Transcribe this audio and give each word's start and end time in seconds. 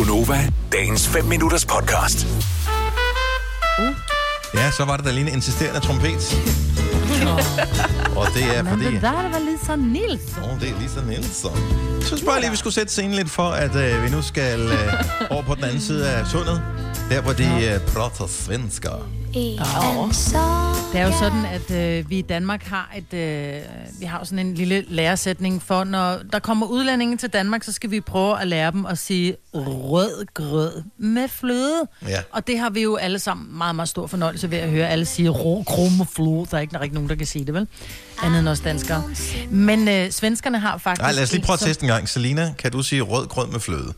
Gunova, 0.00 0.48
dagens 0.72 1.08
5 1.08 1.24
minutters 1.24 1.64
podcast. 1.64 2.26
Ja, 4.54 4.70
så 4.70 4.84
var 4.84 4.96
det 4.96 5.06
da 5.06 5.10
lige 5.10 5.26
en 5.28 5.34
insisterende 5.34 5.80
trompet. 5.80 6.36
Og 8.16 8.26
det 8.34 8.56
er 8.56 8.62
Men 8.62 8.72
fordi... 8.72 8.84
det 8.84 9.02
der, 9.02 9.22
det 9.22 9.32
var 9.32 9.38
Lisa 9.52 9.76
Nilsson. 9.76 10.44
Åh, 10.44 10.60
det 10.60 10.68
er 10.68 10.80
Lisa 10.80 11.00
Nielsen. 11.00 11.50
Jeg 11.98 12.06
synes 12.06 12.22
bare 12.22 12.40
lige, 12.40 12.50
vi 12.50 12.56
skulle 12.56 12.74
sætte 12.74 12.92
scenen 12.92 13.14
lidt 13.14 13.30
for, 13.30 13.48
at 13.48 13.76
øh, 13.76 14.04
vi 14.04 14.10
nu 14.10 14.22
skal 14.22 14.60
øh, 14.60 14.92
over 15.30 15.42
på 15.42 15.54
den 15.54 15.64
anden 15.64 15.80
side 15.80 16.08
af 16.10 16.26
sundet. 16.26 16.62
Der, 17.10 17.20
hvor 17.20 17.32
de 17.32 17.44
øh, 17.44 17.80
prater 17.80 18.26
svensker. 18.26 19.10
Det 20.92 21.00
er 21.00 21.06
jo 21.06 21.12
sådan, 21.18 21.44
at 21.44 21.70
øh, 21.70 22.10
vi 22.10 22.18
i 22.18 22.22
Danmark 22.22 22.62
har 22.62 22.92
et, 22.96 23.18
øh, 23.18 23.60
vi 24.00 24.04
har 24.04 24.18
jo 24.18 24.24
sådan 24.24 24.46
en 24.46 24.54
lille 24.54 24.84
læresætning 24.88 25.62
for, 25.62 25.84
når 25.84 26.18
der 26.32 26.38
kommer 26.38 26.66
udlændinge 26.66 27.16
til 27.16 27.28
Danmark, 27.28 27.62
så 27.62 27.72
skal 27.72 27.90
vi 27.90 28.00
prøve 28.00 28.40
at 28.40 28.46
lære 28.48 28.70
dem 28.70 28.86
at 28.86 28.98
sige 28.98 29.36
rød 29.54 30.26
grød 30.34 30.82
med 30.98 31.28
fløde. 31.28 31.82
Ja. 32.08 32.20
Og 32.32 32.46
det 32.46 32.58
har 32.58 32.70
vi 32.70 32.82
jo 32.82 32.96
alle 32.96 33.18
sammen 33.18 33.58
meget, 33.58 33.74
meget 33.74 33.88
stor 33.88 34.06
fornøjelse 34.06 34.50
ved 34.50 34.58
at 34.58 34.70
høre 34.70 34.88
alle 34.88 35.04
sige 35.04 35.28
rå, 35.28 35.62
krumme 35.62 36.06
fløde. 36.16 36.46
Der 36.50 36.56
er 36.56 36.60
ikke, 36.60 36.72
der 36.72 36.78
er 36.78 36.82
ikke 36.82 36.94
nogen, 36.94 37.08
der 37.08 37.16
kan 37.16 37.26
sige 37.26 37.44
det, 37.44 37.54
vel? 37.54 37.66
Andet 38.22 38.38
end 38.38 38.48
os 38.48 38.60
danskere. 38.60 39.04
Men 39.50 39.88
øh, 39.88 40.10
svenskerne 40.10 40.58
har 40.58 40.78
faktisk... 40.78 41.02
Nej, 41.02 41.12
lad 41.12 41.22
os 41.22 41.32
lige 41.32 41.42
prøve 41.42 41.54
at 41.54 41.60
teste 41.60 41.82
en 41.82 41.88
gang. 41.88 42.08
Selina, 42.08 42.54
kan 42.58 42.72
du 42.72 42.82
sige 42.82 43.02
rød 43.02 43.26
grød 43.26 43.46
med 43.46 43.60
fløde? 43.60 43.92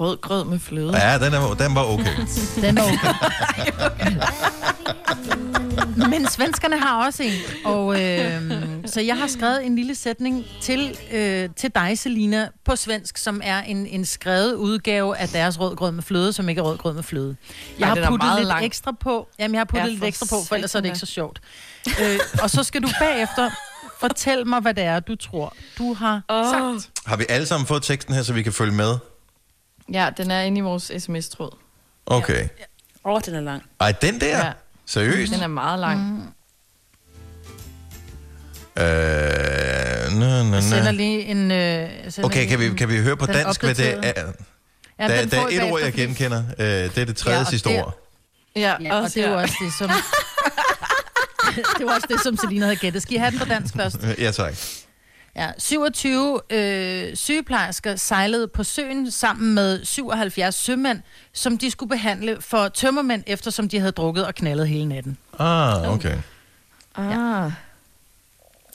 Rød 0.00 0.16
grød 0.20 0.44
med 0.44 0.58
fløde. 0.58 0.96
Ja, 0.98 1.18
den, 1.18 1.34
er, 1.34 1.54
den 1.54 1.74
var 1.74 1.84
okay. 1.84 2.16
Den 2.62 2.78
er 2.78 2.82
okay. 2.82 3.14
Men 6.10 6.28
svenskerne 6.28 6.78
har 6.78 7.06
også 7.06 7.22
en. 7.22 7.32
Og, 7.64 8.02
øh, 8.02 8.42
så 8.86 9.00
jeg 9.00 9.16
har 9.16 9.26
skrevet 9.26 9.66
en 9.66 9.76
lille 9.76 9.94
sætning 9.94 10.44
til, 10.60 10.98
øh, 11.12 11.48
til 11.56 11.70
dig, 11.74 11.98
Selina, 11.98 12.48
på 12.64 12.76
svensk, 12.76 13.18
som 13.18 13.40
er 13.44 13.62
en, 13.62 13.86
en 13.86 14.04
skrevet 14.04 14.54
udgave 14.54 15.16
af 15.16 15.28
deres 15.28 15.60
rødgrød 15.60 15.92
med 15.92 16.02
fløde, 16.02 16.32
som 16.32 16.48
ikke 16.48 16.58
er 16.58 16.62
rødgrød 16.64 16.94
med 16.94 17.02
fløde. 17.02 17.36
Jeg 17.78 17.88
Ej, 17.88 18.00
har 18.00 18.10
puttet 18.10 18.30
lidt 18.36 18.48
lang. 18.48 18.64
ekstra 18.64 18.92
på. 19.00 19.28
Jamen, 19.38 19.54
jeg 19.54 19.60
har 19.60 19.64
puttet 19.64 19.86
Ja, 19.86 19.92
lidt 19.92 20.04
ekstra 20.04 20.26
på, 20.30 20.36
for 20.48 20.54
ellers 20.54 20.74
er 20.74 20.80
det 20.80 20.86
ikke 20.88 20.98
så 20.98 21.06
sjovt. 21.06 21.40
Øh, 22.00 22.18
og 22.42 22.50
så 22.50 22.62
skal 22.62 22.82
du 22.82 22.88
bagefter 23.00 23.50
fortælle 24.00 24.44
mig, 24.44 24.60
hvad 24.60 24.74
det 24.74 24.84
er, 24.84 25.00
du 25.00 25.16
tror, 25.16 25.54
du 25.78 25.94
har 25.94 26.22
Åh. 26.28 26.44
sagt. 26.44 26.90
Har 27.06 27.16
vi 27.16 27.24
alle 27.28 27.46
sammen 27.46 27.66
fået 27.66 27.82
teksten 27.82 28.14
her, 28.14 28.22
så 28.22 28.32
vi 28.32 28.42
kan 28.42 28.52
følge 28.52 28.72
med? 28.74 28.94
Ja, 29.92 30.10
den 30.16 30.30
er 30.30 30.40
inde 30.40 30.58
i 30.58 30.60
vores 30.60 30.92
sms-tråd. 30.98 31.56
Okay. 32.06 32.48
Åh, 33.04 33.12
oh, 33.14 33.20
den 33.26 33.34
er 33.34 33.40
lang. 33.40 33.62
Ej, 33.80 33.92
den 33.92 34.20
der? 34.20 34.38
Ja. 34.46 34.52
Seriøst? 34.86 35.32
Den 35.32 35.42
er 35.42 35.46
meget 35.46 35.78
lang. 35.78 36.00
Mm. 36.00 36.22
Øh, 38.82 38.84
nø, 40.20 40.42
nø, 40.42 40.54
Jeg 40.54 40.62
sender 40.62 40.92
nø. 40.92 40.96
lige 40.96 41.20
en... 41.24 41.50
Øh, 41.50 41.88
sender 42.12 42.26
Okay, 42.28 42.38
lige 42.40 42.48
kan 42.48 42.58
vi, 42.60 42.74
kan 42.76 42.88
vi 42.88 42.98
høre 42.98 43.16
på 43.16 43.26
dansk, 43.26 43.62
hvad 43.62 43.74
det 43.74 43.88
er? 44.02 44.12
Ja, 44.98 45.08
Der, 45.08 45.20
den 45.20 45.30
der 45.30 45.40
er 45.40 45.48
I 45.48 45.54
et 45.56 45.72
ord, 45.72 45.80
jeg 45.80 45.92
genkender. 45.92 46.42
Øh, 46.58 46.66
det 46.66 46.98
er 46.98 47.04
det 47.04 47.16
tredje 47.16 47.38
Ja, 47.38 47.44
og 47.44 47.50
sidste 47.50 47.68
det- 47.68 47.82
ord. 47.84 48.02
Ja, 48.56 48.74
Ja, 48.82 48.94
og 49.00 49.14
det 49.14 49.24
er 49.24 49.30
jo 49.30 49.36
også 49.38 49.54
det, 49.64 49.72
som... 49.78 49.90
det 51.78 51.86
var 51.86 51.94
også 51.94 52.06
det, 52.10 52.20
som 52.20 52.36
Selina 52.36 52.64
havde 52.64 52.76
gættet. 52.76 53.02
Skal 53.02 53.14
I 53.14 53.18
have 53.18 53.30
den 53.30 53.38
på 53.38 53.44
dansk 53.44 53.74
først? 53.76 53.96
Ja, 54.18 54.30
tak. 54.30 54.54
Ja, 55.36 55.50
27 55.58 56.40
øh, 56.50 57.16
sygeplejersker 57.16 57.96
sejlede 57.96 58.48
på 58.48 58.64
søen 58.64 59.10
sammen 59.10 59.54
med 59.54 59.84
77 59.84 60.54
sømænd, 60.54 61.00
som 61.32 61.58
de 61.58 61.70
skulle 61.70 61.90
behandle 61.90 62.36
for 62.40 62.68
tømmermænd, 62.68 63.22
eftersom 63.26 63.68
de 63.68 63.78
havde 63.78 63.92
drukket 63.92 64.26
og 64.26 64.34
knaldet 64.34 64.68
hele 64.68 64.86
natten. 64.86 65.18
Ah, 65.38 65.92
okay. 65.92 66.18
Ah. 66.94 67.52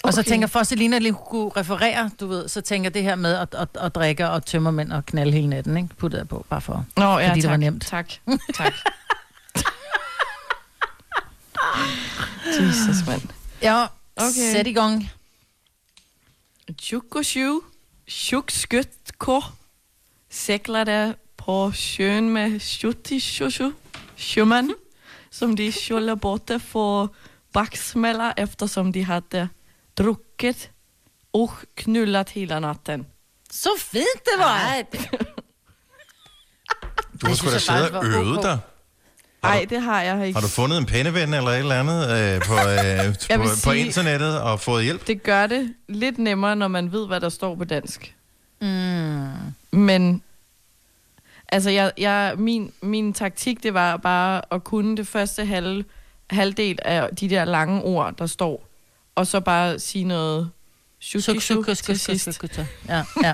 Og 0.04 0.14
så 0.14 0.20
Okay. 0.22 0.30
tænker 0.30 0.44
jeg, 0.46 0.50
for 0.50 0.60
at 0.60 0.68
Selina 0.68 0.98
lige 0.98 1.14
kunne 1.30 1.52
referere, 1.58 2.10
du 2.20 2.28
ved, 2.28 2.48
så 2.48 2.62
tænker 2.62 2.86
jeg 2.86 2.94
det 2.94 3.04
her 3.04 3.16
med 3.16 3.34
at, 3.36 3.56
at, 3.58 3.68
at 3.82 3.96
drikke 3.96 4.30
og 4.30 4.46
tømmermænd 4.46 4.92
og 4.92 5.06
knalde 5.06 5.32
hele 5.32 5.48
natten, 5.48 5.78
ikke? 5.78 5.90
Puttede 5.98 6.20
jeg 6.20 6.28
på, 6.28 6.46
bare 6.50 6.62
for. 6.62 6.86
Nå, 6.98 7.04
ja, 7.20 7.30
Fordi 7.30 7.42
tak. 7.42 7.42
det 7.42 7.50
var 7.50 7.58
nemt. 7.58 7.86
Tak, 7.86 8.10
tak. 8.56 8.74
Jesus, 12.62 13.08
mand. 13.08 13.22
Ja, 13.62 13.86
okay. 14.18 14.52
sæt 14.54 14.68
i 14.68 14.74
gang. 14.74 15.10
Tjukosju, 16.78 17.62
tjukskytko, 18.08 19.42
seglade 20.30 21.16
på 21.38 21.72
sjön 21.72 22.34
med 22.34 22.62
sjuttisjusju, 22.62 23.72
sjömän, 24.18 24.76
som 25.30 25.56
de 25.56 25.72
skulle 25.72 26.16
borta 26.16 26.60
för 26.60 27.10
baksmälla 27.54 28.32
eftersom 28.32 28.92
de 28.92 29.02
hade 29.02 29.50
druckit 29.94 30.70
och 31.32 31.52
knullat 31.76 32.30
hela 32.30 32.60
natten. 32.60 33.06
Så 33.50 33.70
fint 33.78 34.22
det 34.26 34.38
var! 34.40 34.58
Ej, 34.58 34.88
Du 37.22 37.28
har 37.28 37.36
sgu 37.36 37.50
da 37.52 37.60
siddet 37.60 37.96
og 37.96 38.06
øvet 38.06 38.44
dig. 38.44 38.60
Nej, 39.44 39.66
det 39.70 39.82
har 39.82 40.02
jeg 40.02 40.28
ikke. 40.28 40.40
Har 40.40 40.42
du 40.42 40.48
fundet 40.52 40.78
en 40.78 40.86
penneven 40.86 41.34
eller 41.34 41.50
et 41.50 41.58
eller 41.58 41.80
andet 41.80 42.02
øh, 42.10 42.42
på, 42.48 42.54
øh, 42.54 43.16
på, 43.38 43.42
vil 43.42 43.48
på 43.50 43.56
sige- 43.56 43.86
internettet 43.86 44.42
og 44.42 44.60
fået 44.60 44.84
hjælp? 44.84 45.08
Det 45.08 45.24
gør 45.24 45.48
det 45.48 45.74
lidt 45.90 46.18
nemmere, 46.18 46.56
når 46.56 46.68
man 46.68 46.92
ved, 46.92 47.08
hvad 47.08 47.20
der 47.20 47.30
står 47.30 47.56
på 47.56 47.64
dansk. 47.64 48.16
Mm. 48.62 49.28
Men 49.72 50.24
altså, 51.50 51.70
jeg, 51.70 51.92
jeg, 51.98 52.34
min, 52.38 52.72
min 52.82 53.14
taktik, 53.14 53.64
det 53.64 53.74
var 53.74 53.98
bare 53.98 54.42
at 54.52 54.64
kunne 54.64 54.98
det 54.98 55.08
første 55.08 55.46
halv, 55.46 55.84
halvdel 56.30 56.80
af 56.86 57.16
de 57.16 57.30
der 57.30 57.46
lange 57.46 57.82
ord, 57.82 58.14
der 58.18 58.26
står, 58.28 58.68
og 59.16 59.28
så 59.28 59.40
bare 59.40 59.80
sige 59.80 60.06
noget 60.06 60.50
Suk, 61.00 61.66
til 61.84 62.00
sidst. 62.00 62.44
Ja, 62.90 63.04
ja. 63.24 63.34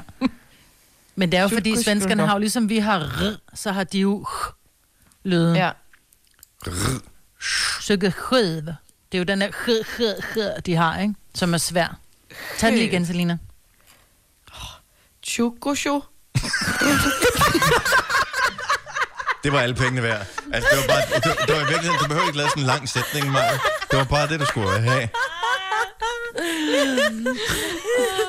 Men 1.15 1.31
det 1.31 1.37
er 1.37 1.41
jo 1.41 1.47
fordi, 1.47 1.83
svenskerne 1.83 2.25
har 2.25 2.33
jo 2.33 2.39
ligesom 2.39 2.69
vi 2.69 2.77
har 2.77 2.99
r, 2.99 3.35
så 3.53 3.71
har 3.71 3.83
de 3.83 3.99
jo 3.99 4.25
lyden. 5.23 5.55
Ja. 5.55 5.71
Sukke 7.81 8.11
skød. 8.11 8.61
Det 8.61 8.73
er 9.13 9.17
jo 9.17 9.23
den 9.23 9.41
der 9.41 9.47
h, 9.47 9.69
h, 9.97 10.01
h, 10.33 10.37
de 10.65 10.75
har, 10.75 11.01
ikke? 11.01 11.13
Som 11.35 11.53
er 11.53 11.57
svær. 11.57 11.99
Tag 12.57 12.69
den 12.69 12.77
lige 12.77 12.87
igen, 12.87 13.05
Selina. 13.05 13.37
Chukosho. 15.23 16.01
Det 19.43 19.51
var 19.53 19.59
alle 19.59 19.75
pengene 19.75 20.03
værd. 20.03 20.27
Altså, 20.53 20.69
det 20.71 20.79
var 20.79 20.87
bare, 20.87 21.01
det, 21.15 21.47
det 21.47 21.55
var 21.55 21.61
i 21.61 21.67
virkeligheden, 21.67 21.97
du 22.01 22.07
behøver 22.07 22.27
ikke 22.27 22.37
lave 22.37 22.49
sådan 22.49 22.63
en 22.63 22.67
lang 22.67 22.89
sætning, 22.89 23.31
Maja. 23.31 23.59
Det 23.91 23.99
var 23.99 24.03
bare 24.03 24.27
det, 24.27 24.39
du 24.39 24.45
skulle 24.45 24.79
have. 24.79 25.09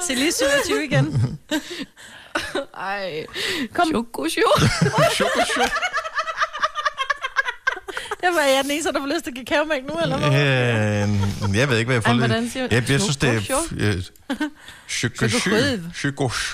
Se 0.07 0.15
lige 0.15 0.33
27 0.33 0.85
igen. 0.85 1.39
Ej. 2.77 3.27
Kom. 3.75 3.89
Chukosho. 3.89 4.43
Chuk, 5.15 5.29
chuk. 5.55 5.71
Jeg 8.23 8.31
var 8.35 8.41
jeg 8.41 8.61
den 8.65 8.71
eneste, 8.71 8.93
der 8.93 9.01
får 9.01 9.07
lyst 9.15 9.25
til 9.25 9.35
kakaomælk 9.35 9.87
nu, 9.89 9.95
eller 10.03 10.19
hvad? 10.19 10.29
Øh, 11.51 11.57
jeg 11.57 11.69
ved 11.69 11.79
ikke, 11.79 11.87
hvad 11.89 11.97
jeg 11.97 12.03
får 12.03 12.11
hvordan 12.29 12.51
siger- 12.51 12.69
Jeg, 12.71 12.91
jeg 12.91 13.01
synes, 13.01 13.17
det 13.17 13.29
er... 13.31 13.61
Øh, 13.77 14.03
Chuk, 14.89 15.13
chuk, 15.17 15.31
chuk. 15.41 15.53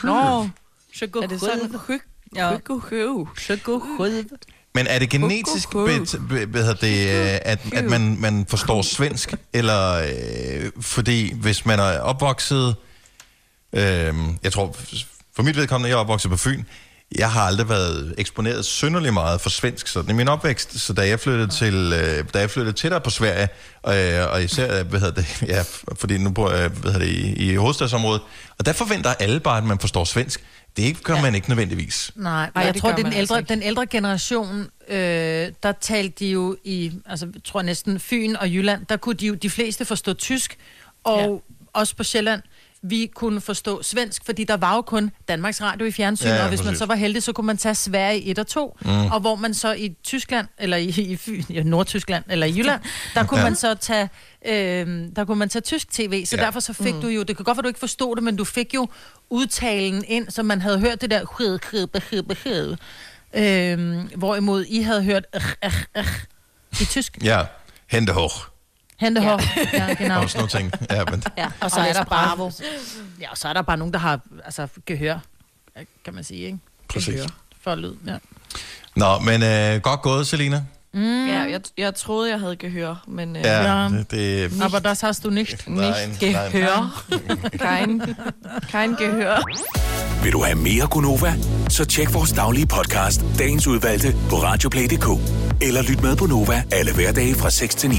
Nå, 0.05 0.49
Sukke 0.95 1.19
er 1.23 1.27
det 1.29 1.41
sådan? 1.41 1.59
Skød. 3.39 3.79
Men 4.75 4.87
er 4.87 4.99
det 4.99 5.11
genetisk, 5.11 5.69
hvad 6.47 6.63
hedder 6.63 6.75
det, 6.75 7.09
øh, 7.35 7.39
at, 7.43 7.61
at 7.73 7.85
man, 7.85 8.17
man 8.21 8.47
forstår 8.49 8.83
svensk? 8.83 9.35
Eller 9.53 9.93
øh, 9.95 10.71
fordi, 10.81 11.35
hvis 11.35 11.67
man 11.67 11.79
er 11.79 11.99
opvokset... 12.01 12.77
Øh, 13.73 14.15
jeg 14.43 14.53
tror, 14.53 14.77
for 15.37 15.43
mit 15.43 15.57
vedkommende, 15.57 15.89
jeg 15.91 15.97
er 15.97 16.01
opvokset 16.01 16.31
på 16.31 16.37
Fyn. 16.37 16.63
Jeg 17.19 17.31
har 17.31 17.43
aldrig 17.43 17.69
været 17.69 18.15
eksponeret 18.19 18.65
synderlig 18.65 19.13
meget 19.13 19.41
for 19.41 19.51
svensk 19.51 19.87
sådan 19.87 20.11
i 20.11 20.13
min 20.13 20.29
opvækst. 20.29 20.81
Så 20.81 20.93
da 20.93 21.09
jeg 21.09 21.21
flyttede, 21.21 21.49
til, 21.49 21.75
øh, 21.75 22.25
da 22.35 22.39
jeg 22.39 22.51
flyttede 22.51 22.77
tættere 22.77 23.01
på 23.01 23.11
Sverige, 23.11 23.49
øh, 23.89 24.33
og 24.33 24.43
især, 24.43 24.83
hvad 24.83 25.01
hedder 25.01 25.15
det, 25.15 25.43
ja, 25.55 25.65
fordi 25.95 26.19
nu 26.19 26.31
bor 26.31 26.51
jeg 26.51 26.69
hvad 26.69 26.93
hedder 26.93 27.07
det, 27.07 27.15
i, 27.15 27.51
i 27.53 27.55
hovedstadsområdet, 27.55 28.23
og 28.59 28.67
der 28.67 28.73
forventer 28.73 29.15
alle 29.15 29.41
bare, 29.41 29.59
at 29.59 29.65
man 29.65 29.79
forstår 29.79 30.05
svensk. 30.05 30.45
Det 30.77 31.03
gør 31.03 31.15
ja. 31.15 31.23
man 31.23 31.35
ikke 31.35 31.49
nødvendigvis. 31.49 32.13
Nej, 32.17 32.33
Ej, 32.33 32.51
Ej, 32.55 32.63
jeg 32.63 32.75
det 32.75 32.83
tror, 32.83 32.89
det 32.89 32.99
den 32.99 33.07
altså 33.07 33.19
ældre, 33.21 33.39
ikke. 33.39 33.49
den 33.49 33.63
ældre 33.63 33.87
generation, 33.87 34.69
øh, 34.89 34.97
der 35.63 35.73
talte 35.81 36.15
de 36.19 36.31
jo 36.31 36.57
i, 36.65 36.93
altså 37.07 37.29
jeg 37.35 37.45
tror 37.45 37.63
næsten 37.63 38.01
Fyn 38.01 38.37
og 38.37 38.49
Jylland, 38.49 38.87
der 38.87 38.97
kunne 38.97 39.15
de 39.15 39.27
jo 39.27 39.35
de 39.35 39.51
fleste 39.51 39.85
forstå 39.85 40.13
tysk, 40.13 40.57
og 41.05 41.21
ja. 41.21 41.79
også 41.81 41.97
på 41.97 42.05
Sjælland, 42.05 42.43
vi 42.89 43.11
kunne 43.15 43.41
forstå 43.41 43.83
svensk, 43.83 44.25
fordi 44.25 44.45
der 44.45 44.57
var 44.57 44.75
jo 44.75 44.83
kun 44.83 45.11
Danmarks 45.29 45.63
Radio 45.63 45.87
i 45.87 45.91
fjernsyn, 45.93 46.27
Ja, 46.27 46.35
ja, 46.35 46.43
og 46.43 46.49
hvis 46.49 46.61
man 46.61 46.67
præcis. 46.67 46.79
så 46.79 46.87
var 46.87 46.95
heldig, 46.95 47.23
så 47.23 47.33
kunne 47.33 47.47
man 47.47 47.57
tage 47.57 47.75
Sverige 47.75 48.23
1 48.25 48.39
og 48.39 48.47
2, 48.47 48.77
mm. 48.85 49.07
og 49.07 49.21
hvor 49.21 49.37
man 49.37 49.55
så 49.55 49.73
i 49.73 49.97
Tyskland, 50.05 50.49
eller 50.59 50.77
i, 50.77 50.89
i 50.89 51.19
ja, 51.51 51.63
Nordtyskland, 51.63 52.25
eller 52.29 52.47
i 52.47 52.51
Jylland, 52.59 52.81
der 53.15 53.25
kunne 53.25 53.41
Ja. 53.41 53.47
man 53.47 53.57
så 53.57 53.75
tage, 53.75 54.09
øh, 54.47 55.09
der 55.17 55.25
kunne 55.25 55.39
man 55.39 55.49
tage 55.49 55.63
tysk 55.63 55.91
tv, 55.93 56.25
så 56.27 56.37
Ja. 56.37 56.43
derfor 56.43 56.61
så 56.61 56.73
fik 56.73 56.95
mm. 56.95 57.01
du 57.01 57.09
jo, 57.09 57.23
det 57.23 57.37
kan 57.37 57.45
godt 57.45 57.57
være, 57.57 57.63
du 57.63 57.69
ikke 57.69 57.81
forstod 57.81 58.17
det, 58.17 58.25
men 58.25 58.37
du 58.37 58.45
fik 58.45 58.75
jo 58.75 58.89
udtalen 59.31 60.05
ind, 60.09 60.31
så 60.31 60.43
man 60.43 60.61
havde 60.63 60.79
hørt 60.81 61.01
det 61.01 61.11
der 61.11 61.25
hed, 61.39 61.59
hed, 61.73 61.89
hed, 62.11 62.25
hed, 62.45 62.77
øh, 63.35 64.05
hvorimod 64.17 64.65
I 64.65 64.81
havde 64.83 65.03
hørt 65.03 65.25
øh, 65.35 65.43
øh, 65.65 65.73
øh, 65.97 66.07
i 66.81 66.85
tysk. 66.85 67.19
Ja, 67.25 67.43
hente 67.91 68.13
hoch. 68.13 68.35
Hente 69.01 69.23
ja. 69.23 69.37
ja, 69.73 69.95
genau. 69.99 70.23
Og 70.23 70.31
sådan 70.31 70.39
nogle 70.39 70.71
ting. 70.71 70.73
Ja, 70.91 71.05
men, 71.11 71.23
Ja, 71.39 71.47
og 71.61 71.71
så 71.71 71.81
Og 71.81 71.87
er 71.89 71.93
der 71.93 72.05
bare, 72.05 72.37
Bravo. 72.37 72.51
ja, 73.21 73.31
og 73.31 73.39
så 73.39 73.49
er 73.49 73.53
der 73.53 73.63
bare 73.63 73.77
nogen, 73.77 73.93
der 73.93 73.99
har 73.99 74.21
altså, 74.45 74.69
gehør, 74.87 75.19
kan 76.05 76.15
man 76.15 76.25
sige, 76.25 76.41
ikke? 76.47 76.59
præcis. 76.89 77.15
Gehør. 77.15 77.27
for 77.63 77.75
lyd. 77.75 77.95
Ja. 78.07 78.17
Nå, 78.97 79.19
men 79.19 79.43
øh, 79.43 79.81
godt 79.81 80.03
gået, 80.03 80.27
Selina. 80.27 80.65
Mm. 80.95 81.27
Ja, 81.29 81.39
jeg, 81.43 81.61
jeg 81.79 81.95
troede, 81.95 82.31
jeg 82.31 82.41
havde 82.41 82.57
gehør, 82.57 83.05
men... 83.09 83.37
Øh, 83.37 83.43
Ja, 83.45 83.89
det, 83.89 84.11
det 84.11 84.63
Aber 84.63 84.79
das 84.79 85.01
hast 85.01 85.25
du 85.25 85.31
nicht. 85.31 85.69
Nein, 85.69 85.79
Nicht 86.09 86.23
nein. 86.23 86.33
gehør. 86.53 87.05
Kein, 87.59 88.03
kein 88.71 88.91
gehør. 88.97 89.43
Vil 90.23 90.33
du 90.33 90.43
have 90.45 90.55
mere 90.59 90.87
Gunova? 90.87 91.35
Så 91.69 91.85
tjek 91.85 92.15
vores 92.15 92.33
daglige 92.33 92.67
podcast, 92.67 93.21
dagens 93.39 93.67
udvalgte, 93.67 94.17
på 94.31 94.37
radioplay.dk. 94.37 95.07
Eller 95.63 95.83
lyt 95.83 96.03
med 96.03 96.17
på 96.17 96.27
Nova 96.27 96.63
alle 96.73 96.95
hverdage 96.95 97.35
fra 97.35 97.51
6 97.51 97.75
til 97.75 97.91
9. 97.91 97.97